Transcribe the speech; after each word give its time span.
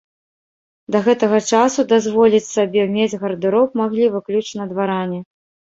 Да 0.95 1.01
гэтага 1.07 1.37
часу 1.57 1.85
дазволіць 1.93 2.41
сабе 2.55 2.89
мець 2.97 3.19
гардэроб 3.27 3.81
маглі 3.83 4.13
выключна 4.19 4.61
дваране. 4.75 5.19